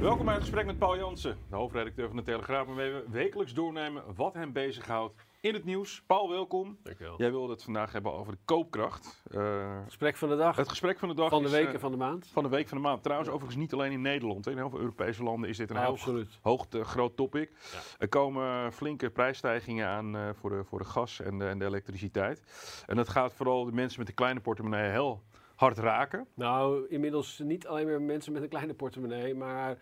Welkom 0.00 0.24
bij 0.24 0.34
het 0.34 0.42
gesprek 0.42 0.66
met 0.66 0.78
Paul 0.78 0.96
Jansen, 0.96 1.38
de 1.50 1.56
hoofdredacteur 1.56 2.06
van 2.06 2.16
de 2.16 2.22
Telegraaf. 2.22 2.66
Waarmee 2.66 2.92
we 2.92 3.04
wekelijks 3.10 3.54
doornemen 3.54 4.02
wat 4.14 4.34
hem 4.34 4.52
bezighoudt 4.52 5.14
in 5.40 5.54
het 5.54 5.64
nieuws. 5.64 6.02
Paul, 6.06 6.28
welkom. 6.28 6.78
Dankjewel. 6.82 7.14
Jij 7.18 7.30
wilde 7.30 7.52
het 7.52 7.62
vandaag 7.62 7.92
hebben 7.92 8.12
over 8.12 8.32
de 8.32 8.38
koopkracht. 8.44 9.22
Uh, 9.30 9.78
gesprek 9.84 10.16
van 10.16 10.28
de 10.28 10.36
dag. 10.36 10.56
Het 10.56 10.68
gesprek 10.68 10.98
van 10.98 11.08
de 11.08 11.14
dag. 11.14 11.30
Van 11.30 11.42
de 11.42 11.48
is, 11.48 11.54
week 11.54 11.66
en 11.66 11.74
uh, 11.74 11.80
van 11.80 11.90
de 11.90 11.96
maand. 11.96 12.28
Van 12.32 12.42
de 12.42 12.48
week 12.48 12.68
van 12.68 12.76
de 12.76 12.82
maand. 12.82 13.02
Trouwens, 13.02 13.30
overigens 13.30 13.60
niet 13.60 13.72
alleen 13.72 13.92
in 13.92 14.00
Nederland. 14.00 14.46
In 14.46 14.56
heel 14.56 14.70
veel 14.70 14.78
Europese 14.78 15.22
landen 15.22 15.48
is 15.48 15.56
dit 15.56 15.70
een 15.70 15.76
heel 15.76 15.86
absoluut. 15.86 16.38
hoog, 16.42 16.66
eh, 16.70 16.80
groot 16.80 17.16
topic. 17.16 17.50
Ja. 17.72 17.78
Er 17.98 18.08
komen 18.08 18.72
flinke 18.72 19.10
prijsstijgingen 19.10 19.88
aan 19.88 20.16
eh, 20.16 20.28
voor, 20.32 20.50
de, 20.50 20.64
voor 20.64 20.78
de 20.78 20.84
gas 20.84 21.20
en 21.20 21.38
de, 21.38 21.46
en 21.46 21.58
de 21.58 21.64
elektriciteit. 21.64 22.42
En 22.86 22.96
dat 22.96 23.08
gaat 23.08 23.32
vooral 23.32 23.64
de 23.64 23.72
mensen 23.72 23.98
met 23.98 24.08
de 24.08 24.14
kleine 24.14 24.40
portemonnee 24.40 24.90
heel 24.90 25.22
hard 25.56 25.78
raken. 25.78 26.26
Nou, 26.34 26.86
inmiddels 26.88 27.38
niet 27.44 27.66
alleen 27.66 27.86
meer 27.86 28.02
mensen 28.02 28.32
met 28.32 28.42
een 28.42 28.48
kleine 28.48 28.74
portemonnee, 28.74 29.34
maar 29.34 29.78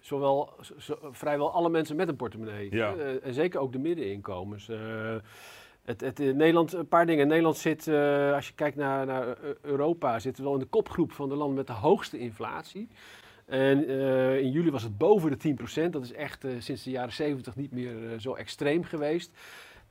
zowel 0.00 0.52
zo- 0.78 0.98
vrijwel 1.10 1.52
alle 1.52 1.68
mensen 1.70 1.96
met 1.96 2.08
een 2.08 2.16
portemonnee. 2.16 2.74
Ja. 2.74 2.94
Eh, 2.94 3.26
en 3.26 3.34
zeker 3.34 3.60
ook 3.60 3.72
de 3.72 3.78
middeninkomens. 3.78 4.68
Eh, 4.68 5.14
het, 5.84 6.00
het, 6.00 6.20
in 6.20 6.36
Nederland, 6.36 6.72
een 6.72 6.88
paar 6.88 7.06
dingen. 7.06 7.28
Nederland 7.28 7.56
zit, 7.56 7.88
eh, 7.88 8.32
als 8.34 8.48
je 8.48 8.54
kijkt 8.54 8.76
naar, 8.76 9.06
naar 9.06 9.28
eh, 9.28 9.50
Europa, 9.62 10.18
zitten 10.18 10.42
we 10.42 10.48
wel 10.48 10.58
in 10.58 10.64
de 10.64 10.70
kopgroep 10.70 11.12
van 11.12 11.28
de 11.28 11.34
landen 11.34 11.56
met 11.56 11.66
de 11.66 11.72
hoogste 11.72 12.18
inflatie. 12.18 12.88
En 13.46 13.86
eh, 13.88 14.38
in 14.38 14.50
juli 14.50 14.70
was 14.70 14.82
het 14.82 14.98
boven 14.98 15.30
de 15.30 15.36
10%. 15.36 15.90
Dat 15.92 16.02
is 16.04 16.12
echt 16.12 16.44
eh, 16.44 16.50
sinds 16.58 16.82
de 16.82 16.90
jaren 16.90 17.12
70 17.12 17.56
niet 17.56 17.72
meer 17.72 18.12
eh, 18.12 18.18
zo 18.18 18.34
extreem 18.34 18.84
geweest. 18.84 19.38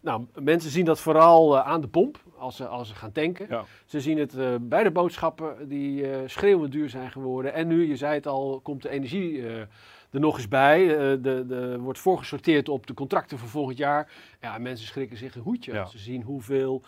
Nou, 0.01 0.25
mensen 0.41 0.71
zien 0.71 0.85
dat 0.85 0.99
vooral 0.99 1.57
eh, 1.57 1.67
aan 1.67 1.81
de 1.81 1.87
pomp 1.87 2.19
als 2.37 2.55
ze, 2.55 2.67
als 2.67 2.87
ze 2.87 2.95
gaan 2.95 3.11
tanken. 3.11 3.45
Ja. 3.49 3.63
Ze 3.85 4.01
zien 4.01 4.17
het 4.17 4.37
eh, 4.37 4.55
bij 4.61 4.83
de 4.83 4.91
boodschappen 4.91 5.69
die 5.69 6.11
eh, 6.11 6.19
schreeuwend 6.25 6.71
duur 6.71 6.89
zijn 6.89 7.11
geworden. 7.11 7.53
En 7.53 7.67
nu, 7.67 7.87
je 7.87 7.95
zei 7.95 8.13
het 8.13 8.27
al, 8.27 8.59
komt 8.63 8.81
de 8.81 8.89
energie 8.89 9.43
er 10.11 10.19
nog 10.19 10.37
eens 10.37 10.47
bij. 10.47 10.81
Eh, 10.91 10.97
de, 10.97 11.45
de, 11.47 11.77
wordt 11.79 11.99
voorgesorteerd 11.99 12.69
op 12.69 12.87
de 12.87 12.93
contracten 12.93 13.37
voor 13.37 13.49
volgend 13.49 13.77
jaar. 13.77 14.11
Ja, 14.41 14.57
mensen 14.57 14.87
schrikken 14.87 15.17
zich 15.17 15.35
een 15.35 15.41
hoedje 15.41 15.73
Ja. 15.73 15.81
als 15.81 15.91
ze 15.91 15.97
zien 15.97 16.21
hoeveel 16.21 16.83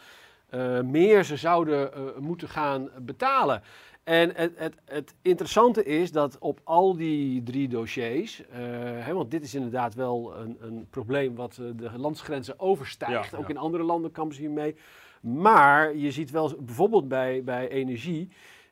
meer 0.83 1.23
ze 1.23 1.37
zouden 1.37 1.91
moeten 2.19 2.49
gaan 2.49 2.89
betalen. 2.99 3.63
En 4.03 4.31
het, 4.35 4.51
het, 4.55 4.75
het 4.85 5.15
interessante 5.21 5.83
is 5.83 6.11
dat 6.11 6.37
op 6.39 6.59
al 6.63 6.95
die 6.95 7.43
drie 7.43 7.67
dossiers, 7.67 8.47
eh, 8.47 8.59
hè, 9.05 9.13
want 9.13 9.31
dit 9.31 9.43
is 9.43 9.55
inderdaad 9.55 9.93
wel 9.93 10.35
een, 10.37 10.57
een 10.59 10.87
probleem 10.89 11.35
wat 11.35 11.57
eh, 11.61 11.65
de 11.75 11.97
landsgrenzen 11.97 12.59
overstijgt. 12.59 13.31
Ja, 13.31 13.37
Ook 13.37 13.43
ja. 13.43 13.49
in 13.49 13.57
andere 13.57 13.83
landen 13.83 14.11
kampen 14.11 14.35
ze 14.35 14.41
hiermee. 14.41 14.75
Maar 15.21 15.95
je 15.95 16.11
ziet 16.11 16.31
wel, 16.31 16.55
bijvoorbeeld 16.59 17.07
bij, 17.07 17.43
bij 17.43 17.69
energie, 17.69 18.29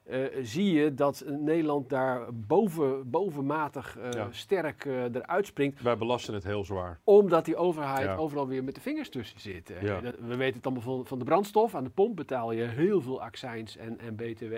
eh, 0.09 0.21
zie 0.43 0.73
je 0.73 0.93
dat 0.93 1.23
Nederland 1.27 1.89
daar 1.89 2.33
boven, 2.33 3.09
bovenmatig 3.09 3.97
eh, 3.97 4.11
Ja. 4.11 4.27
sterk 4.31 4.85
eh, 4.85 5.03
eruit 5.03 5.45
springt. 5.45 5.81
Wij 5.81 5.97
belasten 5.97 6.33
het 6.33 6.43
heel 6.43 6.63
zwaar. 6.65 6.99
Omdat 7.03 7.45
die 7.45 7.55
overheid 7.55 8.05
Ja. 8.05 8.15
overal 8.15 8.47
weer 8.47 8.63
met 8.63 8.75
de 8.75 8.81
vingers 8.81 9.09
tussen 9.09 9.39
zit. 9.39 9.71
Ja. 9.81 10.01
We 10.19 10.35
weten 10.35 10.55
het 10.55 10.65
allemaal 10.65 10.83
van, 10.83 11.05
van 11.05 11.19
de 11.19 11.25
brandstof. 11.25 11.75
Aan 11.75 11.83
de 11.83 11.89
pomp 11.89 12.15
betaal 12.15 12.51
je 12.51 12.63
heel 12.63 13.01
veel 13.01 13.21
accijns 13.21 13.77
en, 13.77 13.99
en 13.99 14.15
btw. 14.15 14.53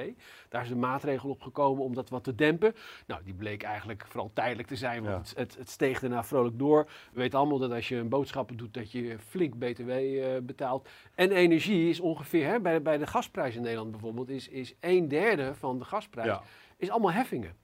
Daar 0.49 0.63
is 0.63 0.69
een 0.69 0.79
maatregel 0.79 1.29
op 1.29 1.41
gekomen 1.41 1.83
om 1.83 1.93
dat 1.95 2.09
wat 2.09 2.23
te 2.23 2.35
dempen. 2.35 2.73
Nou, 3.07 3.21
die 3.23 3.33
bleek 3.33 3.63
eigenlijk 3.63 4.05
vooral 4.07 4.31
tijdelijk 4.33 4.67
te 4.67 4.75
zijn, 4.75 5.03
want 5.03 5.29
het, 5.29 5.37
het, 5.37 5.57
het 5.57 5.69
steeg 5.69 5.99
daarna 5.99 6.23
vrolijk 6.23 6.59
door. 6.59 6.85
We 7.13 7.19
weten 7.19 7.39
allemaal 7.39 7.57
dat 7.59 7.71
als 7.71 7.87
je 7.87 7.95
een 7.95 8.09
boodschappen 8.09 8.57
doet, 8.57 8.73
dat 8.73 8.91
je 8.91 9.15
flink 9.19 9.57
btw 9.57 9.91
betaalt. 10.43 10.89
En 11.15 11.31
energie 11.31 11.89
is 11.89 11.99
ongeveer, 11.99 12.47
hè, 12.47 12.59
bij, 12.59 12.73
de- 12.73 12.81
bij 12.81 12.97
de 12.97 13.07
gasprijs 13.07 13.55
in 13.55 13.61
Nederland 13.61 13.91
bijvoorbeeld, 13.91 14.29
is, 14.29 14.47
is 14.47 14.75
een 14.79 15.07
derde 15.07 15.40
van 15.53 15.79
de 15.79 15.85
gasprijs 15.85 16.27
Ja. 16.27 16.41
is 16.77 16.89
allemaal 16.89 17.11
heffingen. 17.11 17.55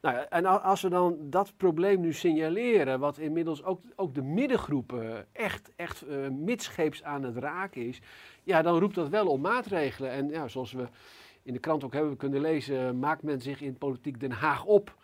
Nou, 0.00 0.16
en 0.28 0.62
als 0.62 0.82
we 0.82 0.88
dan 0.88 1.16
dat 1.20 1.56
probleem 1.56 2.00
nu 2.00 2.12
signaleren, 2.12 3.00
wat 3.00 3.18
inmiddels 3.18 3.64
ook, 3.64 3.80
ook 3.96 4.14
de 4.14 4.22
middengroepen 4.22 5.26
echt, 5.32 5.70
echt 5.76 6.02
eh, 6.02 6.28
midscheeps 6.28 7.02
aan 7.02 7.22
het 7.22 7.36
raken 7.36 7.86
is, 7.86 8.00
ja, 8.42 8.62
dan 8.62 8.78
roept 8.78 8.94
dat 8.94 9.08
wel 9.08 9.26
om 9.26 9.40
maatregelen. 9.40 10.10
En 10.10 10.28
ja, 10.28 10.48
zoals 10.48 10.72
we 10.72 10.88
in 11.42 11.52
de 11.52 11.58
krant 11.58 11.84
ook 11.84 11.92
hebben 11.92 12.16
kunnen 12.16 12.40
lezen, 12.40 12.98
maakt 12.98 13.22
men 13.22 13.40
zich 13.40 13.60
in 13.60 13.78
politiek 13.78 14.20
Den 14.20 14.32
Haag 14.32 14.64
op 14.64 14.94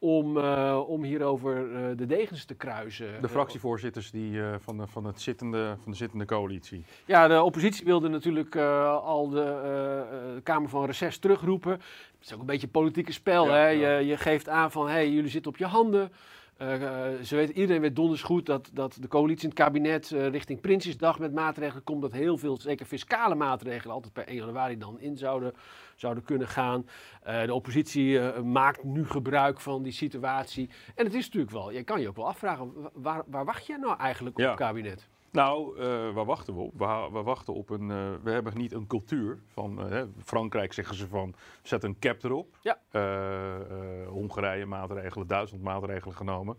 om, 0.00 0.36
eh, 0.36 0.80
om 0.86 1.02
hierover 1.02 1.74
eh, 1.74 1.96
de 1.96 2.06
degens 2.06 2.44
te 2.44 2.54
kruisen. 2.54 3.22
De 3.22 3.28
fractievoorzitters 3.28 4.10
die, 4.10 4.42
eh, 4.42 4.54
van, 4.58 4.76
de, 4.76 4.86
van, 4.86 5.04
het 5.04 5.20
zittende, 5.20 5.76
van 5.82 5.92
de 5.92 5.98
zittende 5.98 6.24
coalitie. 6.24 6.84
Ja, 7.04 7.28
de 7.28 7.42
oppositie 7.42 7.84
wilde 7.84 8.08
natuurlijk 8.08 8.56
al 8.56 9.28
de 9.28 10.40
Kamer 10.42 10.68
van 10.68 10.84
Reces 10.84 11.18
terugroepen. 11.18 11.80
Het 12.20 12.28
is 12.28 12.34
ook 12.34 12.40
een 12.40 12.46
beetje 12.46 12.68
politieke 12.68 13.12
spel. 13.12 13.46
Ja, 13.46 13.52
hè? 13.52 13.68
ja. 13.68 13.96
Je, 13.98 14.06
je 14.06 14.16
geeft 14.16 14.48
aan 14.48 14.70
van, 14.70 14.88
hey, 14.88 15.10
jullie 15.10 15.30
zitten 15.30 15.52
op 15.52 15.56
je 15.58 15.66
handen. 15.66 16.12
Eh, 16.56 16.74
eh, 17.14 17.22
ze 17.22 17.36
weten, 17.36 17.58
iedereen 17.58 17.80
weet 17.80 17.96
donders 17.96 18.22
goed 18.22 18.46
dat, 18.46 18.70
dat 18.72 18.96
de 19.00 19.08
coalitie 19.08 19.42
in 19.42 19.48
het 19.48 19.58
kabinet 19.58 20.12
eh, 20.12 20.28
richting 20.28 20.60
Prinsjesdag 20.60 21.18
met 21.18 21.32
maatregelen 21.32 21.84
komt. 21.84 22.02
Dat 22.02 22.12
heel 22.12 22.38
veel, 22.38 22.56
zeker 22.56 22.86
fiscale 22.86 23.34
maatregelen, 23.34 23.94
altijd 23.94 24.12
per 24.12 24.26
1 24.26 24.36
januari 24.36 24.78
dan 24.78 25.00
in 25.00 25.16
zouden, 25.16 25.52
zouden 25.96 26.24
kunnen 26.24 26.48
gaan. 26.48 26.86
De 27.24 27.54
oppositie 27.54 28.20
maakt 28.42 28.84
nu 28.84 29.06
gebruik 29.06 29.60
van 29.60 29.82
die 29.82 29.92
situatie. 29.92 30.70
En 30.94 31.04
het 31.04 31.14
is 31.14 31.24
natuurlijk 31.24 31.52
wel, 31.52 31.70
je 31.70 31.82
kan 31.82 32.00
je 32.00 32.08
ook 32.08 32.16
wel 32.16 32.28
afvragen, 32.28 32.72
wa- 32.72 32.90
waar, 32.94 33.22
waar 33.26 33.44
wacht 33.44 33.66
jij 33.66 33.76
nou 33.76 33.98
eigenlijk 33.98 34.38
op 34.38 34.44
het 34.44 34.56
kabinet? 34.58 35.08
Nou, 35.32 35.78
eh, 35.78 36.10
waar 36.12 36.24
wachten 36.24 36.54
we 36.54 36.60
op? 36.60 36.78
We, 36.78 37.08
we 37.12 37.22
wachten 37.22 37.54
op 37.54 37.70
een. 37.70 37.90
eh, 37.90 37.96
we 38.22 38.30
hebben 38.30 38.56
niet 38.56 38.72
een 38.72 38.86
cultuur 38.86 39.38
van. 39.48 39.90
eh, 39.90 40.02
Frankrijk 40.24 40.72
zeggen 40.72 40.94
ze 40.96 41.08
van. 41.08 41.34
Zet 41.62 41.84
een 41.84 41.98
cap 41.98 42.22
erop. 42.24 42.58
Ja. 42.62 42.78
Hongarije 44.08 44.66
maatregelen, 44.66 45.26
Duitsland 45.26 45.64
maatregelen 45.64 46.16
genomen. 46.16 46.56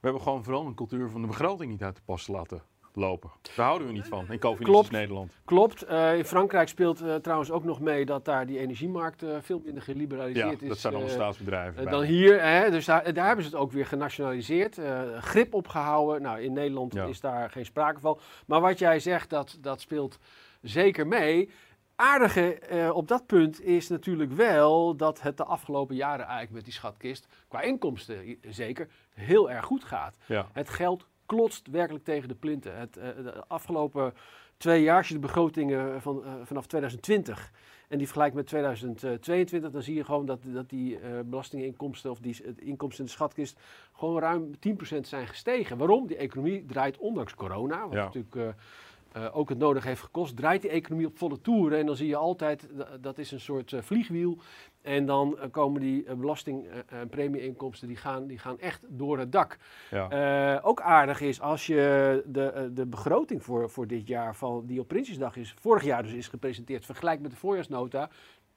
We 0.00 0.12
hebben 0.12 0.22
gewoon 0.22 0.44
vooral 0.44 0.66
een 0.66 0.74
cultuur 0.74 1.10
van 1.10 1.20
de 1.20 1.26
begroting 1.26 1.70
niet 1.70 1.82
uit 1.82 1.96
de 1.96 2.02
pas 2.04 2.26
laten 2.26 2.62
lopen. 2.96 3.30
Daar 3.56 3.66
houden 3.66 3.86
we 3.86 3.92
niet 3.92 4.06
van. 4.08 4.18
In 4.30 4.38
Calvinistisch 4.38 4.64
Klopt. 4.74 4.90
Nederland. 4.90 5.32
Klopt. 5.44 5.82
Eh, 5.82 6.16
in 6.18 6.24
Frankrijk 6.24 6.68
speelt 6.68 7.00
eh, 7.00 7.14
trouwens 7.14 7.50
ook 7.50 7.64
nog 7.64 7.80
mee 7.80 8.04
dat 8.06 8.24
daar 8.24 8.46
die 8.46 8.58
energiemarkt 8.58 9.22
eh, 9.22 9.36
veel 9.40 9.58
minder 9.64 9.82
Ja, 9.86 9.92
geliberaliseerd 9.92 10.62
is. 10.62 10.68
dat 10.68 10.78
zijn 10.78 10.92
allemaal 10.94 11.10
eh, 11.12 11.16
staatsbedrijven. 11.18 11.84
eh, 11.86 11.90
dan 11.90 12.02
hier. 12.02 12.42
Hè, 12.42 12.70
dus 12.70 12.84
daar, 12.84 13.12
daar 13.14 13.26
hebben 13.26 13.44
ze 13.44 13.50
het 13.50 13.60
ook 13.60 13.72
weer 13.72 13.86
genationaliseerd. 13.86 14.78
eh, 14.78 15.02
grip 15.20 15.54
opgehouden. 15.54 16.22
Nou, 16.22 16.40
in 16.40 16.52
Nederland 16.52 16.94
Ja. 16.94 17.04
is 17.04 17.20
daar 17.20 17.50
geen 17.50 17.64
sprake 17.64 18.00
van. 18.00 18.18
Maar 18.46 18.60
wat 18.60 18.78
jij 18.78 18.98
zegt, 19.00 19.30
dat, 19.30 19.58
dat 19.60 19.80
speelt 19.80 20.18
zeker 20.62 21.06
mee. 21.06 21.50
Aardige 21.96 22.58
eh, 22.58 22.90
op 22.96 23.08
dat 23.08 23.26
punt 23.26 23.60
is 23.64 23.88
natuurlijk 23.88 24.32
wel 24.32 24.96
dat 24.96 25.20
het 25.22 25.36
de 25.36 25.44
afgelopen 25.44 25.94
jaren 25.96 26.24
eigenlijk 26.24 26.52
met 26.54 26.64
die 26.64 26.72
schatkist, 26.72 27.26
qua 27.48 27.60
inkomsten 27.60 28.36
zeker, 28.48 28.88
heel 29.14 29.50
erg 29.50 29.64
goed 29.64 29.84
gaat. 29.84 30.16
Ja. 30.26 30.46
Het 30.52 30.68
geld 30.70 31.06
klotst 31.26 31.66
werkelijk 31.70 32.04
tegen 32.04 32.28
de 32.28 32.34
plinten. 32.34 32.78
Het, 32.78 32.96
eh, 32.96 33.08
de 33.22 33.44
afgelopen 33.48 34.14
twee 34.56 34.82
jaar, 34.82 34.96
als 34.96 35.08
je 35.08 35.14
de 35.14 35.20
begrotingen 35.20 36.02
van, 36.02 36.24
eh, 36.24 36.32
vanaf 36.44 36.66
2020 36.66 37.52
en 37.88 37.96
die 37.98 38.06
vergelijkt 38.06 38.34
met 38.36 38.46
2022, 38.46 39.70
dan 39.70 39.82
zie 39.82 39.94
je 39.94 40.04
gewoon 40.04 40.26
dat, 40.26 40.40
dat 40.44 40.68
die 40.70 40.98
eh 40.98 41.20
belastinginkomsten 41.24 42.10
of 42.10 42.18
die 42.18 42.36
het 42.44 42.60
inkomsten 42.60 43.00
in 43.00 43.10
de 43.10 43.16
schatkist 43.16 43.60
gewoon 43.92 44.18
ruim 44.20 44.58
10% 44.58 45.06
zijn 45.08 45.26
gestegen. 45.26 45.78
Waarom? 45.78 46.06
Die 46.06 46.16
economie 46.16 46.64
draait 46.64 46.98
ondanks 46.98 47.34
corona, 47.34 47.82
wat 47.82 47.92
Ja. 47.92 48.04
natuurlijk 48.04 48.54
eh, 49.16 49.36
ook 49.36 49.48
het 49.48 49.58
nodig 49.58 49.84
heeft 49.84 50.00
gekost, 50.02 50.36
draait 50.36 50.62
die 50.62 50.70
economie 50.70 51.06
op 51.06 51.18
volle 51.18 51.40
toeren. 51.40 51.78
En 51.78 51.86
dan 51.86 51.96
zie 51.96 52.06
je 52.06 52.16
altijd, 52.16 52.68
da- 52.72 52.96
dat 53.00 53.18
is 53.18 53.30
een 53.32 53.40
soort 53.40 53.72
eh, 53.72 53.82
vliegwiel. 53.82 54.38
En 54.82 55.06
dan 55.06 55.38
eh, 55.38 55.50
komen 55.50 55.80
die 55.80 56.14
belasting- 56.14 56.66
en 56.86 57.08
premieinkomsten, 57.08 57.88
die 57.88 57.96
gaan, 57.96 58.26
die 58.26 58.38
gaan 58.38 58.58
echt 58.58 58.84
door 58.88 59.18
het 59.18 59.32
dak. 59.32 59.58
Ja. 59.90 60.60
Ook 60.62 60.80
aardig 60.80 61.20
is 61.20 61.40
als 61.40 61.66
je 61.66 62.22
de, 62.26 62.70
de 62.74 62.86
begroting 62.86 63.42
voor, 63.44 63.70
voor 63.70 63.86
dit 63.86 64.06
jaar, 64.06 64.36
van, 64.36 64.66
die 64.66 64.80
op 64.80 64.88
Prinsjesdag 64.88 65.36
is, 65.36 65.54
vorig 65.60 65.84
jaar 65.84 66.02
dus 66.02 66.12
is 66.12 66.28
gepresenteerd, 66.28 66.84
vergelijkt 66.84 67.22
met 67.22 67.30
de 67.30 67.36
voorjaarsnota, 67.36 68.10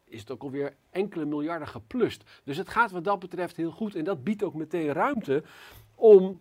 is 0.06 0.20
het 0.20 0.32
ook 0.32 0.44
alweer 0.44 0.76
enkele 0.90 1.26
miljarden 1.26 1.68
geplust. 1.68 2.24
Dus 2.44 2.58
het 2.58 2.70
gaat 2.70 2.92
wat 2.92 3.04
dat 3.04 3.20
betreft 3.20 3.56
heel 3.56 3.72
goed 3.72 3.96
en 3.96 4.04
dat 4.04 4.24
biedt 4.24 4.44
ook 4.44 4.54
meteen 4.54 4.92
ruimte 4.94 5.44
om 5.96 6.40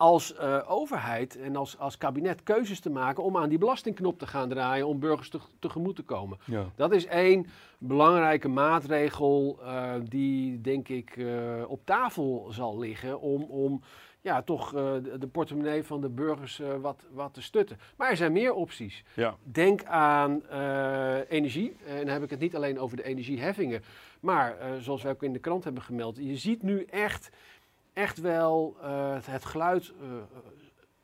als 0.00 0.34
uh, 0.34 0.58
overheid 0.66 1.40
en 1.40 1.56
als, 1.56 1.78
als 1.78 1.98
kabinet 1.98 2.42
keuzes 2.42 2.80
te 2.80 2.90
maken 2.90 3.22
om 3.22 3.36
aan 3.36 3.48
die 3.48 3.58
belastingknop 3.58 4.18
te 4.18 4.26
gaan 4.26 4.48
draaien 4.48 4.86
om 4.86 4.98
burgers 4.98 5.28
te, 5.28 5.38
tegemoet 5.58 5.96
te 5.96 6.02
komen. 6.02 6.38
Ja. 6.44 6.64
Dat 6.76 6.92
is 6.92 7.06
één 7.06 7.46
belangrijke 7.78 8.48
maatregel 8.48 9.58
uh, 9.62 9.92
die, 10.02 10.60
denk 10.60 10.88
ik, 10.88 11.16
uh, 11.16 11.64
op 11.66 11.80
tafel 11.84 12.48
zal 12.50 12.78
liggen 12.78 13.20
om, 13.20 13.42
om 13.42 13.82
ja, 14.20 14.42
toch 14.42 14.70
de, 14.70 15.16
de, 15.18 15.26
portemonnee 15.26 15.84
van 15.84 16.00
de 16.00 16.08
burgers 16.08 16.62
wat, 16.80 17.06
wat 17.12 17.34
te 17.34 17.42
stutten. 17.42 17.78
Maar 17.96 18.10
er 18.10 18.16
zijn 18.16 18.32
meer 18.32 18.52
opties. 18.52 19.04
Ja. 19.14 19.36
Denk 19.42 19.84
aan 19.84 20.42
energie. 21.28 21.76
En 21.86 22.04
dan 22.04 22.12
heb 22.14 22.22
ik 22.22 22.30
het 22.30 22.40
niet 22.40 22.56
alleen 22.56 22.78
over 22.78 22.96
de 22.96 23.04
energieheffingen. 23.04 23.82
Maar 24.20 24.56
zoals 24.80 25.02
wij 25.02 25.12
ook 25.12 25.22
in 25.22 25.32
de 25.32 25.38
krant 25.38 25.64
hebben 25.64 25.82
gemeld, 25.82 26.16
je 26.16 26.36
ziet 26.36 26.62
nu 26.62 26.84
echt 26.84 27.30
echt 27.92 28.20
wel 28.20 28.76
uh, 28.82 29.16
het 29.24 29.44
geluid 29.44 29.92
uh, 30.02 30.08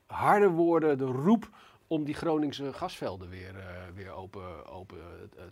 harder 0.06 0.50
worden, 0.50 0.99
de 0.99 1.05
roep 1.05 1.49
om 1.87 2.05
die 2.05 2.15
Groningse 2.15 2.73
gasvelden 2.73 3.29
weer, 3.29 3.55
uh, 3.55 3.62
weer 3.94 4.11
open, 4.11 4.67
open 4.67 4.99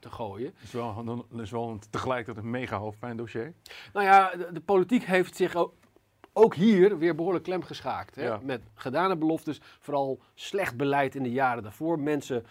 te 0.01 0.11
gooien. 0.11 0.53
Dat 0.55 0.63
is 0.63 0.73
wel, 0.73 1.05
dan 1.05 1.41
is 1.41 1.51
wel 1.51 1.79
tegelijkertijd 1.91 2.45
een 2.45 2.51
mega 2.51 2.77
hoofdpijndossier. 2.77 3.55
Nou 3.93 4.07
ja, 4.07 4.31
de, 4.31 4.53
de, 4.53 4.61
politiek 4.61 5.05
heeft 5.05 5.37
zich 5.37 5.55
ook, 5.55 5.75
ook 6.33 6.55
hier 6.55 6.99
weer 6.99 7.15
behoorlijk 7.15 7.45
klem 7.45 7.63
geschaakt. 7.63 8.15
Hè? 8.15 8.25
Ja. 8.25 8.41
Met 8.43 8.63
gedane 8.75 9.17
beloftes, 9.17 9.61
vooral 9.81 10.21
slecht 10.35 10.77
beleid 10.77 11.15
in 11.15 11.23
de 11.23 11.33
jaren 11.33 11.63
daarvoor. 11.63 11.99
Mensen 11.99 12.47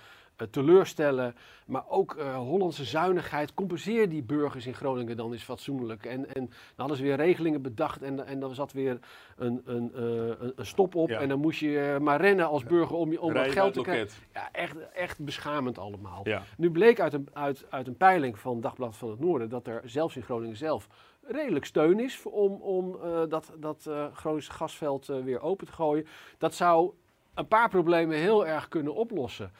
teleurstellen. 0.50 1.36
Maar 1.66 1.90
ook 1.90 2.16
uh, 2.16 2.36
Hollandse 2.36 2.84
zuinigheid. 2.84 3.54
Compenseer 3.54 4.10
die 4.10 4.24
burgers 4.24 4.66
in 4.66 4.74
Groningen 4.74 5.18
dan 5.18 5.32
eens 5.32 5.44
fatsoenlijk. 5.44 6.06
En, 6.06 6.34
en 6.34 6.46
dan 6.46 6.56
hadden 6.76 6.98
ze 6.98 7.04
weer 7.04 7.16
regelingen 7.16 7.62
bedacht. 7.62 8.02
En, 8.02 8.28
en 8.28 8.40
dan 8.40 8.56
zat 8.56 8.72
weer 8.72 9.00
een, 9.38 9.62
een, 9.66 9.92
uh, 9.96 10.52
een 10.56 10.66
stop 10.66 10.96
op. 10.96 11.10
Ja. 11.10 11.20
En 11.20 11.30
dan 11.30 11.40
moest 11.40 11.60
je 11.60 11.98
maar 12.02 12.22
rennen 12.22 12.48
als 12.48 12.64
burger 12.64 12.96
om, 12.96 13.12
je, 13.12 13.22
om 13.22 13.36
geld 13.36 13.74
te 13.74 13.82
krijgen. 13.82 14.10
Ja, 14.34 14.50
echt, 14.52 14.92
echt 14.94 15.20
beschamend 15.20 15.78
allemaal. 15.78 16.22
Ja. 16.24 16.44
Nu 16.58 16.72
bleek 16.72 17.00
uit 17.00 17.14
een, 17.14 17.28
uit, 17.34 17.66
uit 17.70 17.88
een 17.88 17.98
peiling 17.98 18.40
van 18.40 18.62
Dagblad 18.62 18.96
van 18.96 19.10
het 19.10 19.20
Noorden 19.20 19.50
dat 19.50 19.68
er 19.68 19.82
zelfs 19.86 20.16
in 20.16 20.24
Groningen 20.24 20.58
zelf 20.58 20.88
redelijk 21.28 21.66
steun 21.66 22.00
is 22.00 22.24
om, 22.26 22.62
om 22.62 22.96
eh, 23.04 23.22
dat, 23.30 23.52
dat 23.60 23.86
eh, 23.86 24.06
Groningse 24.14 24.52
gasveld 24.52 25.10
eh, 25.10 25.24
weer 25.24 25.42
open 25.42 25.66
te 25.66 25.74
gooien. 25.74 26.08
Dat 26.38 26.54
zou 26.54 26.92
een 27.34 27.48
paar 27.48 27.70
problemen 27.70 28.18
heel 28.18 28.48
erg 28.48 28.68
kunnen 28.68 28.94
oplossen. 28.94 29.52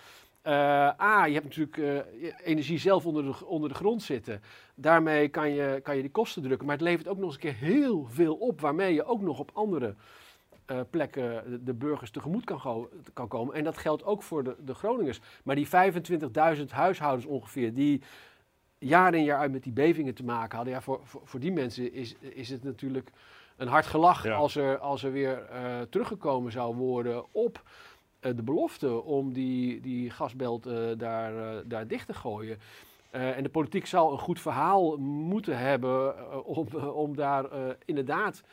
Eh, 0.44 0.54
A, 1.02 1.26
je 1.26 1.34
hebt 1.34 1.46
natuurlijk 1.46 1.78
eh, 1.78 2.34
energie 2.44 2.78
zelf 2.78 3.06
onder 3.06 3.24
de, 3.24 3.46
onder 3.46 3.70
de 3.70 3.76
grond 3.76 4.02
zitten. 4.02 4.42
Daarmee 4.76 5.28
kan 5.28 5.50
je, 5.50 5.80
kan 5.84 5.96
je 5.96 6.02
die 6.02 6.12
kosten 6.12 6.42
drukken. 6.42 6.68
Maar 6.68 6.76
het 6.76 6.86
levert 6.86 7.08
ook 7.08 7.18
nog 7.18 7.26
eens 7.26 7.34
een 7.34 7.40
keer 7.40 7.56
heel 7.56 8.06
veel 8.10 8.36
op. 8.36 8.62
Waarmee 8.62 8.94
je 8.94 9.06
ook 9.06 9.22
nog 9.22 9.40
op 9.40 9.52
andere 9.54 9.96
eh, 10.66 10.80
plekken 10.90 11.44
de, 11.50 11.64
de 11.64 11.74
burgers 11.74 12.12
tegemoet 12.12 12.44
kan, 12.44 12.88
kan 13.14 13.28
komen. 13.28 13.56
En 13.56 13.64
dat 13.64 13.78
geldt 13.78 14.04
ook 14.04 14.24
voor 14.24 14.44
de, 14.44 14.56
de 14.66 14.74
Groningers. 14.74 15.20
Maar 15.44 15.56
die 15.56 15.68
25.000 16.58 16.66
huishoudens 16.70 17.26
ongeveer, 17.26 17.74
die 17.74 18.02
jaar 18.78 19.14
in 19.14 19.24
jaar 19.24 19.40
uit 19.40 19.52
met 19.52 19.64
die 19.64 19.74
bevingen 19.74 20.14
te 20.14 20.24
maken 20.24 20.56
hadden. 20.56 20.74
Ja, 20.74 20.82
voor, 20.82 21.00
voor, 21.04 21.22
voor 21.24 21.40
die 21.40 21.52
mensen 21.52 21.94
is, 21.94 22.16
is 22.20 22.50
het 22.50 22.64
natuurlijk 22.64 23.10
een 23.58 23.68
hard 23.68 23.86
gelach 23.86 24.24
Ja. 24.24 24.36
als, 24.36 24.56
er, 24.56 24.78
als 24.78 25.04
er 25.04 25.12
weer 25.12 25.48
teruggekomen 25.90 26.52
zou 26.52 26.76
worden 26.76 27.26
op 27.32 27.62
de 28.24 28.44
belofte 28.44 29.02
om 29.04 29.34
die, 29.34 29.80
die 29.82 30.10
gasbelt 30.10 30.66
eh, 30.66 30.76
daar, 30.98 31.38
eh, 31.38 31.62
daar 31.66 31.88
dicht 31.88 32.08
te 32.08 32.14
gooien. 32.14 32.58
Eh, 33.10 33.38
en 33.38 33.44
de 33.44 33.50
politiek 33.50 33.86
zal 33.86 34.12
een 34.12 34.18
goed 34.20 34.40
verhaal 34.42 34.98
moeten 34.98 35.58
hebben 35.58 36.18
eh, 36.18 36.48
om, 36.48 36.68
om 36.78 37.16
daar 37.16 37.46
eh, 37.52 37.60
inderdaad 37.86 38.44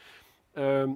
ehm, 0.52 0.90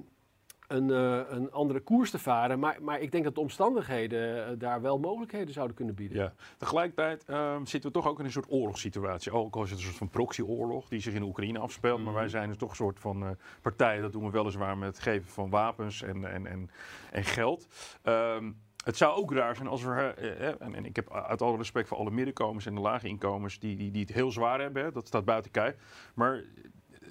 een, 0.67 0.89
eh, 0.91 1.19
een 1.29 1.51
andere 1.51 1.79
koers 1.79 2.11
te 2.11 2.19
varen. 2.19 2.59
Maar, 2.59 2.77
maar 2.81 2.99
ik 2.99 3.11
denk 3.11 3.23
dat 3.23 3.35
de 3.35 3.41
omstandigheden 3.41 4.45
eh, 4.47 4.51
daar 4.57 4.81
wel 4.81 4.99
mogelijkheden 4.99 5.53
zouden 5.53 5.75
kunnen 5.75 5.95
bieden. 5.95 6.17
Ja. 6.17 6.33
Tegelijkertijd 6.57 7.23
ehm, 7.25 7.65
zitten 7.65 7.89
we 7.91 7.95
toch 7.97 8.07
ook 8.07 8.19
in 8.19 8.25
een 8.25 8.31
soort 8.31 8.51
oorlogssituatie. 8.51 9.31
Ook 9.31 9.55
al 9.55 9.63
is 9.63 9.69
het 9.69 9.79
een 9.79 9.85
soort 9.85 9.97
van 9.97 10.09
proxyoorlog 10.09 10.87
die 10.87 10.99
zich 10.99 11.13
in 11.13 11.23
Oekraïne 11.23 11.59
afspeelt. 11.59 11.97
Maar 11.97 12.07
Mhm. 12.11 12.15
wij 12.19 12.27
zijn 12.29 12.47
dus 12.47 12.57
toch 12.57 12.69
een 12.69 12.75
soort 12.75 12.99
van 12.99 13.23
eh, 13.23 13.29
partij. 13.61 13.99
Dat 14.01 14.11
doen 14.11 14.23
we 14.23 14.29
weliswaar 14.29 14.77
met 14.77 14.87
het 14.87 14.99
geven 14.99 15.29
van 15.31 15.49
wapens 15.49 16.01
en, 16.01 16.25
en, 16.33 16.45
en, 16.45 16.69
en 17.11 17.23
geld. 17.23 17.67
Ehm, 18.01 18.51
het 18.85 18.97
zou 18.97 19.15
ook 19.17 19.33
raar 19.33 19.55
zijn 19.55 19.67
als 19.67 19.83
we, 19.83 19.91
eh, 19.91 20.47
eh, 20.47 20.55
en, 20.59 20.75
en 20.75 20.85
ik 20.85 20.95
heb 20.95 21.13
uit 21.13 21.41
alle 21.41 21.57
respect 21.57 21.87
voor 21.87 21.97
alle 21.97 22.11
middenkomens 22.11 22.65
en 22.65 22.75
de 22.75 22.81
lage 22.81 23.07
inkomens 23.07 23.59
die, 23.59 23.75
die, 23.77 23.91
die 23.91 24.01
het 24.01 24.13
heel 24.13 24.31
zwaar 24.31 24.59
hebben, 24.59 24.83
hè, 24.83 24.91
dat 24.91 25.07
staat 25.07 25.25
buiten 25.25 25.51
kijf. 25.51 25.75
Maar 26.15 26.43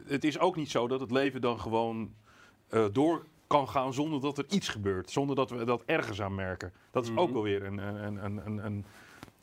het 0.07 0.25
is 0.25 0.39
ook 0.39 0.57
niet 0.57 0.71
zo 0.71 0.89
dat 0.89 1.01
het 1.01 1.11
leven 1.11 1.41
dan 1.41 1.61
gewoon 1.61 2.15
eh, 2.69 2.85
door 2.93 3.27
kan 3.47 3.69
gaan 3.69 3.95
zonder 3.95 4.21
dat 4.21 4.39
er 4.39 4.45
iets 4.49 4.69
gebeurt. 4.69 5.11
Zonder 5.11 5.37
dat 5.37 5.51
we 5.51 5.65
dat 5.65 5.83
ergens 5.87 6.23
aan 6.23 6.35
merken. 6.35 6.73
Dat 6.91 7.05
is 7.05 7.11
ook 7.11 7.25
Mhm. 7.25 7.33
wel 7.33 7.43
weer 7.43 7.65
een, 7.65 7.79
een, 7.79 8.25
een, 8.25 8.47
een, 8.47 8.65
een, 8.65 8.85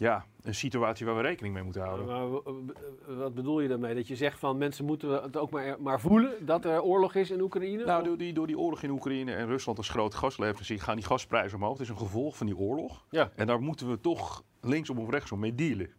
ja, 0.01 0.25
een 0.43 0.55
situatie 0.55 1.05
waar 1.05 1.15
we 1.15 1.21
rekening 1.21 1.53
mee 1.53 1.63
moeten 1.63 1.81
houden. 1.81 2.05
Maar 2.05 2.31
w- 2.31 2.43
w- 2.45 3.17
wat 3.17 3.33
bedoel 3.33 3.59
je 3.59 3.67
daarmee? 3.67 3.95
Dat 3.95 4.07
je 4.07 4.15
zegt 4.15 4.39
van 4.39 4.57
mensen 4.57 4.85
moeten 4.85 5.21
het 5.23 5.37
ook 5.37 5.49
maar, 5.51 5.75
maar 5.81 5.99
voelen 5.99 6.45
dat 6.45 6.65
er 6.65 6.81
oorlog 6.81 7.15
is 7.15 7.31
in 7.31 7.41
Oekraïne? 7.41 7.83
Nou, 7.85 8.03
door 8.03 8.17
die, 8.17 8.33
door 8.33 8.47
die 8.47 8.57
oorlog 8.57 8.83
in 8.83 8.89
Oekraïne 8.89 9.33
en 9.33 9.47
Rusland 9.47 9.77
als 9.77 9.89
grote 9.89 10.17
gasleverancier 10.17 10.81
gaan 10.81 10.95
die 10.95 11.05
gasprijzen 11.05 11.57
omhoog. 11.57 11.71
Dat 11.77 11.81
is 11.81 11.89
een 11.89 11.97
gevolg 11.97 12.37
van 12.37 12.45
die 12.47 12.57
oorlog. 12.57 13.05
Ja. 13.09 13.31
En 13.35 13.47
daar 13.47 13.61
moeten 13.61 13.89
we 13.89 13.99
toch 13.99 14.43
linksom 14.61 14.99
of 14.99 15.09
rechtsom 15.09 15.39
mee 15.39 15.55
dealen. 15.55 15.89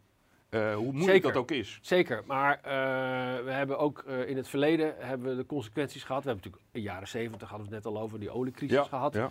Eh, 0.49 0.73
hoe 0.75 0.83
moeilijk 0.83 1.03
Zeker. 1.11 1.31
dat 1.33 1.41
ook 1.41 1.51
is. 1.51 1.79
Zeker, 1.81 2.23
maar 2.27 2.55
eh, 2.55 2.63
we 3.45 3.51
hebben 3.51 3.77
ook 3.79 4.03
eh, 4.07 4.29
in 4.29 4.37
het 4.37 4.47
verleden 4.47 4.95
hebben 4.97 5.29
we 5.29 5.35
de 5.35 5.45
consequenties 5.45 6.03
gehad. 6.03 6.23
We 6.23 6.29
hebben 6.29 6.45
natuurlijk 6.45 6.73
in 6.73 6.81
de 6.81 6.87
jaren 6.89 7.07
70 7.07 7.49
hadden 7.49 7.67
we 7.69 7.75
het 7.75 7.83
net 7.83 7.93
al 7.93 8.01
over 8.01 8.19
die 8.19 8.29
oliecrisis 8.31 8.77
Ja, 8.77 8.83
gehad. 8.83 9.13
ja. 9.13 9.29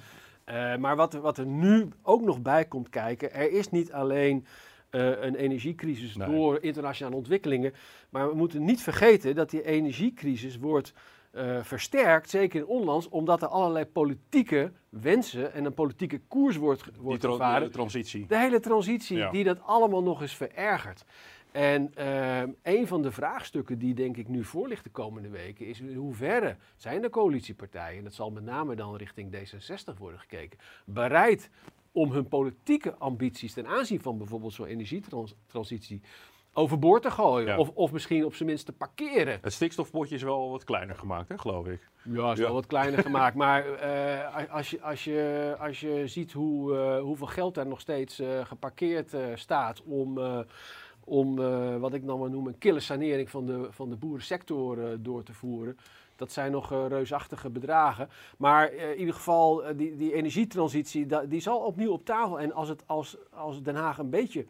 Eh, 0.52 0.76
maar 0.76 0.96
wat, 0.96 1.12
wat 1.12 1.38
er 1.38 1.46
nu 1.46 1.88
ook 2.02 2.20
nog 2.22 2.42
bij 2.42 2.64
komt 2.64 2.88
kijken, 2.88 3.32
er 3.34 3.50
is 3.52 3.70
niet 3.70 3.92
alleen 3.92 4.46
eh, 4.90 5.06
een 5.22 5.34
energiecrisis 5.34 6.16
Nee. 6.16 6.28
door 6.30 6.58
internationale 6.62 7.16
ontwikkelingen, 7.16 7.72
maar 8.10 8.28
we 8.28 8.34
moeten 8.34 8.64
niet 8.64 8.82
vergeten 8.82 9.34
dat 9.34 9.50
die 9.50 9.62
energiecrisis 9.64 10.58
wordt 10.58 10.92
eh, 11.30 11.58
versterkt, 11.62 12.30
zeker 12.30 12.60
in 12.60 12.66
onlands, 12.66 13.08
omdat 13.08 13.42
er 13.42 13.48
allerlei 13.48 13.84
politieke 13.86 14.72
wensen 14.88 15.52
en 15.52 15.64
een 15.64 15.74
politieke 15.74 16.20
koers 16.28 16.56
wordt, 16.56 16.84
Die 16.84 16.92
wordt 17.02 17.20
tra- 17.20 17.30
gevaren. 17.30 17.66
de 17.66 17.72
transitie. 17.72 18.26
De 18.26 18.38
hele 18.38 18.60
transitie 18.60 19.16
Ja. 19.16 19.30
die 19.30 19.44
dat 19.44 19.62
allemaal 19.62 20.02
nog 20.02 20.20
eens 20.20 20.34
verergert. 20.36 21.04
En 21.52 21.94
ehm, 21.94 22.50
een 22.62 22.86
van 22.86 23.02
de 23.02 23.10
vraagstukken 23.10 23.78
die 23.78 23.94
denk 23.94 24.16
ik 24.16 24.28
nu 24.28 24.44
voor 24.44 24.68
ligt 24.68 24.84
de 24.84 24.90
komende 24.90 25.28
weken 25.28 25.66
is 25.66 25.80
in 25.80 25.94
hoeverre 25.94 26.56
zijn 26.76 27.02
de 27.02 27.10
coalitiepartijen, 27.10 27.98
en 27.98 28.04
dat 28.04 28.14
zal 28.14 28.30
met 28.30 28.44
name 28.44 28.74
dan 28.74 28.96
richting 28.96 29.34
D66 29.36 29.98
worden 29.98 30.20
gekeken, 30.20 30.58
bereid 30.84 31.50
om 31.92 32.12
hun 32.12 32.28
politieke 32.28 32.94
ambities 32.94 33.52
ten 33.52 33.66
aanzien 33.66 34.00
van 34.00 34.18
bijvoorbeeld 34.18 34.52
zo'n 34.52 34.66
energietransitie 34.66 36.00
overboord 36.54 37.02
te 37.02 37.10
gooien. 37.10 37.46
Ja. 37.48 37.58
Of, 37.58 37.70
of 37.74 37.92
misschien 37.92 38.24
op 38.24 38.34
zijn 38.34 38.48
minst 38.48 38.66
te 38.66 38.72
parkeren. 38.72 39.38
Het 39.42 39.52
stikstofpotje 39.52 40.14
is 40.14 40.22
wel 40.22 40.50
wat 40.50 40.64
kleiner 40.64 40.96
gemaakt, 40.96 41.28
hè, 41.28 41.38
geloof 41.38 41.66
ik. 41.66 41.88
Ja, 42.02 42.32
is 42.32 42.38
Ja. 42.38 42.44
wel 42.44 42.54
wat 42.54 42.66
kleiner 42.66 43.02
gemaakt. 43.08 43.36
Maar 43.36 43.66
eh, 43.74 44.52
als, 44.52 44.70
je, 44.70 44.82
als, 44.82 45.04
je, 45.04 45.54
als 45.58 45.80
je 45.80 46.02
ziet 46.06 46.32
hoe, 46.32 46.76
eh, 46.76 47.00
hoeveel 47.00 47.26
geld 47.26 47.54
daar 47.54 47.66
nog 47.66 47.80
steeds 47.80 48.18
eh, 48.18 48.44
geparkeerd 48.44 49.16
staat 49.34 49.82
om, 49.82 50.18
om 51.04 51.38
eh, 51.38 51.76
wat 51.76 51.94
ik 51.94 52.06
dan 52.06 52.18
maar 52.18 52.30
noem 52.30 52.46
een 52.46 52.58
kille 52.58 52.80
sanering 52.80 53.30
van 53.30 53.46
de, 53.46 53.66
van 53.70 53.88
de 53.88 53.96
boerensector 53.96 54.84
eh, 54.84 54.96
door 55.00 55.22
te 55.22 55.34
voeren. 55.34 55.76
Dat 56.16 56.32
zijn 56.32 56.52
nog 56.52 56.72
eh, 56.72 56.84
reusachtige 56.88 57.50
bedragen. 57.50 58.08
Maar 58.38 58.72
in 58.72 58.98
ieder 58.98 59.14
geval, 59.14 59.62
die, 59.76 59.96
die 59.96 60.12
energietransitie, 60.14 61.06
da- 61.06 61.24
die 61.24 61.40
zal 61.40 61.58
opnieuw 61.58 61.92
op 61.92 62.04
tafel. 62.04 62.40
En 62.40 62.52
als, 62.52 62.68
het, 62.68 62.82
als, 62.86 63.16
als 63.30 63.62
Den 63.62 63.74
Haag 63.74 63.98
een 63.98 64.10
beetje 64.10 64.46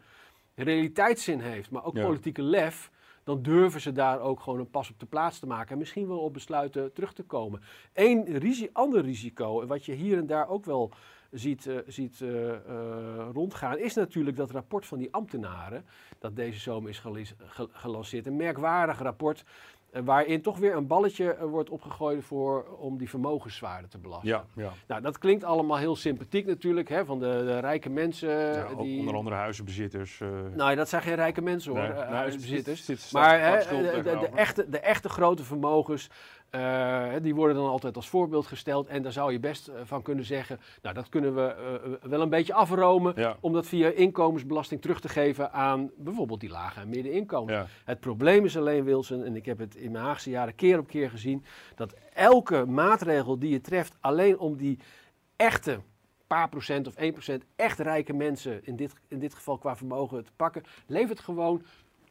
realiteitszin 0.55 1.39
heeft, 1.39 1.71
maar 1.71 1.85
ook 1.85 1.95
Ja. 1.95 2.05
politieke 2.05 2.41
lef, 2.41 2.91
dan 3.23 3.41
durven 3.41 3.81
ze 3.81 3.91
daar 3.91 4.19
ook 4.19 4.39
gewoon 4.39 4.59
een 4.59 4.69
pas 4.69 4.89
op 4.89 4.99
de 4.99 5.05
plaats 5.05 5.39
te 5.39 5.47
maken. 5.47 5.71
En 5.71 5.77
misschien 5.77 6.07
wel 6.07 6.19
op 6.19 6.33
besluiten 6.33 6.93
terug 6.93 7.13
te 7.13 7.23
komen. 7.23 7.61
Eén 7.93 8.37
risi 8.37 8.69
ander 8.73 9.01
risico, 9.01 9.61
en 9.61 9.67
wat 9.67 9.85
je 9.85 9.93
hier 9.93 10.17
en 10.17 10.27
daar 10.27 10.49
ook 10.49 10.65
wel 10.65 10.91
ziet, 11.33 11.67
eh, 11.67 11.77
ziet 11.87 12.21
eh, 12.21 12.49
eh, 12.49 12.57
rondgaan, 13.33 13.77
is 13.77 13.93
natuurlijk 13.93 14.37
dat 14.37 14.51
rapport 14.51 14.85
van 14.85 14.97
die 14.97 15.07
ambtenaren, 15.11 15.85
dat 16.19 16.35
deze 16.35 16.59
zomer 16.59 16.89
is 16.89 17.03
gelanceerd. 17.71 18.27
Een 18.27 18.35
merkwaardig 18.35 18.99
rapport, 18.99 19.43
waarin 20.03 20.41
toch 20.41 20.57
weer 20.57 20.75
een 20.75 20.87
balletje 20.87 21.37
wordt 21.47 21.69
opgegooid 21.69 22.23
voor, 22.23 22.65
om 22.77 22.97
die 22.97 23.09
vermogenswaarde 23.09 23.87
te 23.87 23.97
belasten. 23.97 24.29
Ja, 24.29 24.45
ja. 24.55 24.71
Nou, 24.87 25.01
dat 25.01 25.17
klinkt 25.17 25.43
allemaal 25.43 25.77
heel 25.77 25.95
sympathiek 25.95 26.45
natuurlijk, 26.45 26.89
hè, 26.89 27.05
van 27.05 27.19
de, 27.19 27.43
de 27.45 27.59
rijke 27.59 27.89
mensen. 27.89 28.29
ja 28.29 28.75
die... 28.75 28.99
onder 28.99 29.15
andere 29.15 29.35
huizenbezitters. 29.35 30.21
eh, 30.21 30.29
Nou, 30.55 30.69
ja, 30.69 30.75
dat 30.75 30.89
zijn 30.89 31.01
geen 31.01 31.15
rijke 31.15 31.41
mensen 31.41 31.71
hoor, 31.71 31.81
nee, 31.81 31.95
zit 32.75 33.09
Maar 33.11 33.39
hè, 33.39 33.57
de, 33.81 34.01
de, 34.01 34.29
echte, 34.35 34.69
de 34.69 34.79
echte 34.79 35.09
grote 35.09 35.43
vermogens, 35.43 36.09
eh, 36.53 37.13
die 37.21 37.35
worden 37.35 37.55
dan 37.55 37.67
altijd 37.67 37.95
als 37.95 38.09
voorbeeld 38.09 38.47
gesteld. 38.47 38.87
En 38.87 39.01
daar 39.01 39.11
zou 39.11 39.31
je 39.31 39.39
best 39.39 39.67
eh, 39.67 39.75
van 39.83 40.01
kunnen 40.01 40.25
zeggen, 40.25 40.59
nou 40.81 40.95
dat 40.95 41.09
kunnen 41.09 41.35
we 41.35 41.41
eh, 41.41 42.09
wel 42.09 42.21
een 42.21 42.29
beetje 42.29 42.53
afromen. 42.53 43.13
Ja. 43.15 43.37
Om 43.39 43.53
dat 43.53 43.65
via 43.65 43.89
inkomensbelasting 43.89 44.81
terug 44.81 44.99
te 44.99 45.09
geven 45.09 45.51
aan 45.51 45.91
bijvoorbeeld 45.97 46.39
die 46.39 46.49
lage 46.49 46.79
en 46.79 46.89
middeninkomens. 46.89 47.51
Ja. 47.51 47.67
Het 47.85 47.99
probleem 47.99 48.45
is 48.45 48.57
alleen, 48.57 48.83
Wilson, 48.83 49.23
en 49.23 49.35
ik 49.35 49.45
heb 49.45 49.57
het 49.57 49.75
in 49.75 49.91
mijn 49.91 50.03
Haagse 50.03 50.29
jaren 50.29 50.55
keer 50.55 50.79
op 50.79 50.87
keer 50.87 51.09
gezien, 51.09 51.43
dat 51.75 51.95
elke 52.13 52.65
maatregel 52.65 53.39
die 53.39 53.49
je 53.49 53.61
treft 53.61 53.97
alleen 53.99 54.39
om 54.39 54.57
die 54.57 54.79
echte 55.35 55.79
paar 56.27 56.49
procent 56.49 56.87
of 56.87 56.95
1 56.95 57.11
procent 57.11 57.43
echt 57.55 57.79
rijke 57.79 58.13
mensen, 58.13 58.65
in 58.65 58.75
dit, 58.75 58.93
in 59.07 59.19
dit 59.19 59.33
geval 59.33 59.57
qua 59.57 59.75
vermogen 59.75 60.23
te 60.23 60.31
pakken, 60.35 60.63
levert 60.87 61.19
gewoon 61.19 61.63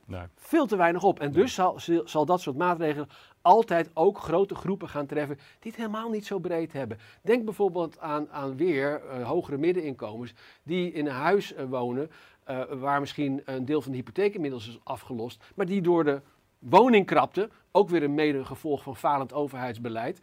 Nee. 0.07 0.23
veel 0.37 0.67
te 0.67 0.77
weinig 0.77 1.03
op. 1.03 1.21
En 1.21 1.33
dus 1.33 1.55
zal, 1.55 1.81
zal- 2.05 2.27
dat 2.27 2.41
soort 2.41 2.57
maatregelen 2.57 3.09
altijd 3.43 3.91
ook 3.95 4.19
grote 4.19 4.55
groepen 4.55 4.89
gaan 4.89 5.07
treffen 5.07 5.37
die 5.37 5.71
het 5.71 5.77
helemaal 5.81 6.11
niet 6.11 6.27
zo 6.27 6.39
breed 6.39 6.73
hebben. 6.73 6.99
Denk 7.23 7.45
bijvoorbeeld 7.45 7.99
aan, 7.99 8.29
aan 8.31 8.57
weer 8.57 9.03
eh, 9.05 9.29
hogere 9.29 9.57
middeninkomens 9.57 10.35
die 10.63 10.93
in 10.93 11.07
een 11.07 11.13
huis 11.13 11.55
eh, 11.55 11.65
wonen 11.65 12.11
eh, 12.45 12.61
waar 12.71 13.01
misschien 13.01 13.43
een 13.45 13.65
deel 13.65 13.83
van 13.83 13.91
de 13.91 13.97
hypotheek 13.97 14.35
inmiddels 14.35 14.69
is 14.69 14.79
afgelost, 14.83 15.45
maar 15.55 15.67
die 15.67 15.81
door 15.81 16.05
de 16.05 16.21
woningkrapte, 16.59 17.49
ook 17.73 17.89
weer 17.89 18.03
een 18.03 18.15
mede 18.15 18.45
gevolg 18.45 18.83
van 18.83 18.97
falend 18.97 19.33
overheidsbeleid, 19.33 20.21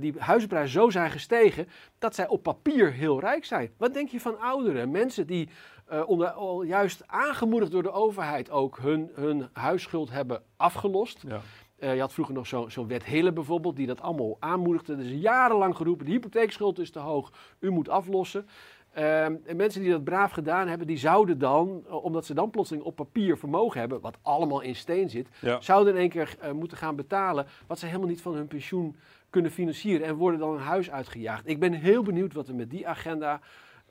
die 0.00 0.14
huizenprijzen 0.18 0.80
zo 0.80 0.90
zijn 0.90 1.10
gestegen 1.10 1.68
dat 1.98 2.14
zij 2.14 2.28
op 2.28 2.42
papier 2.42 2.92
heel 2.92 3.20
rijk 3.20 3.44
zijn. 3.44 3.70
Wat 3.76 3.94
denk 3.94 4.08
je 4.08 4.20
van 4.20 4.40
ouderen? 4.40 4.90
Mensen 4.90 5.26
die 5.26 5.48
eh, 5.90 6.02
onder, 6.08 6.28
al 6.30 6.62
juist 6.62 7.02
aangemoedigd 7.06 7.72
door 7.72 7.82
de 7.82 7.92
overheid 7.92 8.50
ook 8.50 8.78
hun, 8.78 9.10
hun 9.14 9.48
huisschuld 9.52 10.10
hebben 10.10 10.42
afgelost. 10.56 11.24
Ja. 11.28 11.40
Eh, 11.78 11.94
je 11.94 12.00
had 12.00 12.12
vroeger 12.12 12.34
nog 12.34 12.46
zo- 12.46 12.68
zo'n 12.68 12.86
wet 12.88 13.04
Hille 13.04 13.32
bijvoorbeeld, 13.32 13.76
die 13.76 13.86
dat 13.86 14.00
allemaal 14.00 14.36
aanmoedigde. 14.40 14.92
Er 14.92 15.00
is 15.00 15.20
jarenlang 15.20 15.76
geroepen, 15.76 16.06
de 16.06 16.12
hypotheekschuld 16.12 16.78
is 16.78 16.90
te 16.90 16.98
hoog, 16.98 17.32
u 17.60 17.70
moet 17.70 17.88
aflossen. 17.88 18.46
Ehm, 18.92 19.34
en 19.44 19.56
mensen 19.56 19.80
die 19.80 19.90
dat 19.90 20.04
braaf 20.04 20.32
gedaan 20.32 20.68
hebben, 20.68 20.86
die 20.86 20.98
zouden 20.98 21.38
dan, 21.38 21.84
eh, 21.88 22.04
omdat 22.04 22.26
ze 22.26 22.34
dan 22.34 22.50
plotseling 22.50 22.84
op 22.84 22.96
papier 22.96 23.38
vermogen 23.38 23.80
hebben, 23.80 24.00
wat 24.00 24.18
allemaal 24.22 24.60
in 24.60 24.76
steen 24.76 25.10
zit, 25.10 25.28
Ja. 25.40 25.60
zouden 25.60 25.94
in 25.94 26.00
één 26.00 26.08
keer 26.08 26.36
moeten 26.54 26.76
gaan 26.76 26.96
betalen 26.96 27.46
wat 27.66 27.78
ze 27.78 27.86
helemaal 27.86 28.08
niet 28.08 28.22
van 28.22 28.34
hun 28.34 28.46
pensioen 28.46 28.96
kunnen 29.30 29.50
financieren 29.50 30.06
en 30.06 30.14
worden 30.14 30.40
dan 30.40 30.52
een 30.54 30.58
huis 30.60 30.90
uitgejaagd. 30.90 31.48
Ik 31.48 31.60
ben 31.60 31.72
heel 31.72 32.02
benieuwd 32.02 32.32
wat 32.32 32.48
er 32.48 32.54
met 32.54 32.70
die 32.70 32.88
agenda 32.88 33.40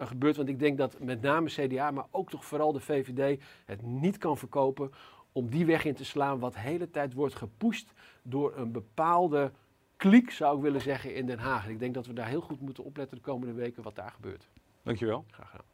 gebeurt, 0.08 0.36
want 0.36 0.50
ik 0.50 0.60
denk 0.60 0.78
dat 0.78 1.00
met 1.00 1.22
name 1.22 1.50
CDA, 1.50 1.92
maar 1.92 2.06
ook 2.12 2.30
toch 2.30 2.46
vooral 2.46 2.72
de 2.72 2.80
VVD 2.80 3.42
het 3.66 3.82
niet 3.82 4.18
kan 4.18 4.38
verkopen 4.38 4.92
om 5.32 5.50
die 5.50 5.66
weg 5.66 5.86
in 5.86 5.96
te 5.96 6.06
slaan 6.06 6.40
wat 6.40 6.54
de 6.54 6.60
hele 6.60 6.90
tijd 6.90 7.14
wordt 7.14 7.36
gepusht 7.36 7.94
door 8.22 8.58
een 8.58 8.72
bepaalde 8.72 9.52
kliek, 9.98 10.32
zou 10.32 10.56
ik 10.58 10.64
willen 10.64 10.82
zeggen, 10.82 11.16
in 11.16 11.26
Den 11.26 11.40
Haag. 11.40 11.66
En 11.66 11.72
ik 11.72 11.80
denk 11.80 11.94
dat 11.94 12.06
we 12.06 12.14
daar 12.14 12.28
heel 12.28 12.42
goed 12.42 12.62
moeten 12.62 12.84
opletten 12.84 13.18
de 13.18 13.24
komende 13.24 13.54
weken 13.54 13.84
wat 13.84 13.96
daar 13.96 14.12
gebeurt. 14.12 14.50
Dankjewel. 14.84 15.26
Graag 15.32 15.50
gedaan. 15.50 15.69